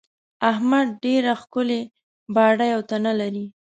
[0.51, 1.81] احمد ډېره ښکلې
[2.35, 3.45] باډۍ او تنه لري.